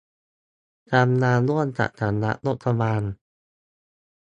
[0.91, 3.01] ทำงานร่วมกับสำนักงบประมาณ